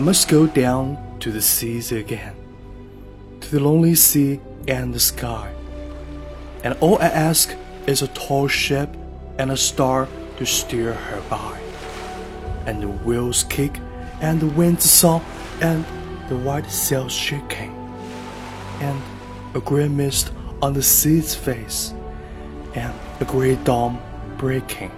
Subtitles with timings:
[0.00, 2.34] must go down to the seas again,
[3.40, 5.52] to the lonely sea and the sky.
[6.64, 7.54] And all I ask
[7.86, 8.88] is a tall ship
[9.38, 11.60] and a star to steer her by.
[12.66, 13.78] And the wheels kick
[14.20, 15.24] and the winds song
[15.60, 15.84] and
[16.28, 17.74] the white sails shaking.
[18.80, 19.00] And
[19.54, 21.92] a grey mist on the sea's face
[22.74, 24.00] and a grey dawn
[24.38, 24.92] breaking.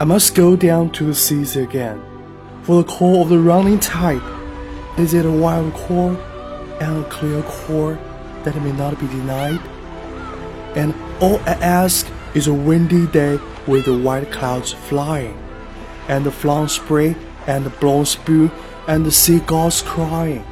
[0.00, 2.02] I must go down to the seas again,
[2.62, 4.22] for the call of the running tide.
[4.98, 6.16] Is it a wild call
[6.80, 7.98] and a clear call
[8.44, 9.60] that may not be denied?
[10.74, 15.36] And all I ask is a windy day with the white clouds flying,
[16.08, 17.14] and the flung spray
[17.46, 18.50] and the blown spew
[18.88, 20.46] and the seagulls crying.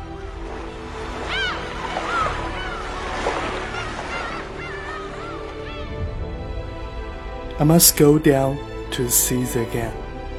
[7.58, 8.67] I must go down
[8.98, 9.94] to the seas again,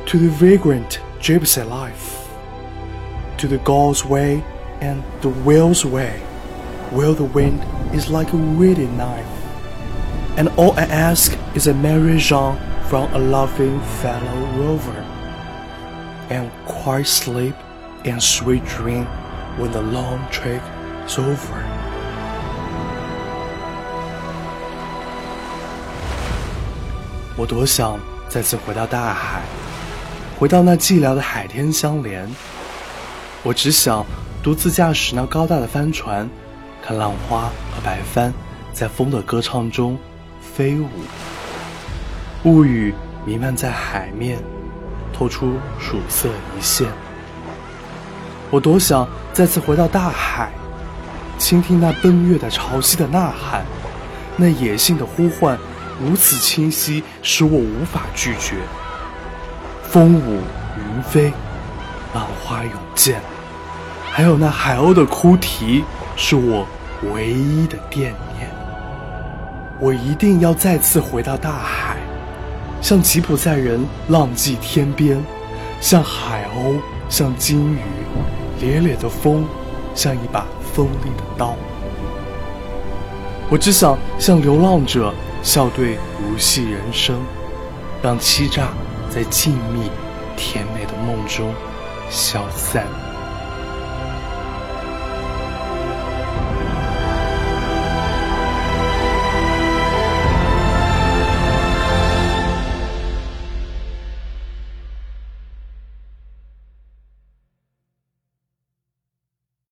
[0.05, 2.27] to the vagrant gypsy life,
[3.38, 4.43] to the gull's way
[4.81, 6.19] and the whale's way,
[6.91, 7.63] where the wind
[7.95, 9.25] is like a weedy knife.
[10.35, 12.57] And all I ask is a merry Jean
[12.89, 14.99] from a loving fellow rover,
[16.30, 17.55] and quiet sleep
[18.03, 19.05] and sweet dream
[19.57, 20.61] when the long trek
[21.05, 21.53] is over.
[27.37, 29.41] I 再次回到大海，
[30.38, 32.30] 回到那寂寥的海天相连。
[33.41, 34.05] 我只想
[34.44, 36.30] 独自驾驶那高大的帆船，
[36.86, 38.31] 看浪花和白帆
[38.71, 39.97] 在风的歌唱中
[40.39, 40.87] 飞舞。
[42.43, 42.93] 雾雨
[43.26, 44.37] 弥漫在海面，
[45.11, 46.87] 透出曙色一线。
[48.52, 50.52] 我多想再次回到大海，
[51.39, 53.65] 倾听那奔月的潮汐的呐喊，
[54.37, 55.58] 那野性的呼唤。
[56.02, 58.55] 如此清晰，使我无法拒绝。
[59.83, 60.42] 风舞
[60.77, 61.33] 云飞，
[62.14, 63.15] 浪花涌溅，
[64.09, 65.83] 还有那海鸥的哭啼，
[66.15, 66.65] 是我
[67.11, 68.49] 唯一的惦念。
[69.80, 71.98] 我一定要再次回到大海，
[72.82, 75.21] 像吉普赛人浪迹天边，
[75.82, 76.77] 像海鸥，
[77.09, 77.80] 像鲸鱼，
[78.61, 79.45] 咧咧的风，
[79.93, 81.55] 像一把锋利的刀。
[83.49, 85.14] 我只想像流浪者。
[85.42, 87.20] 笑对无戏人生，
[88.02, 88.70] 让欺诈
[89.10, 89.89] 在静谧
[90.36, 91.54] 甜美的梦中
[92.10, 92.86] 消散。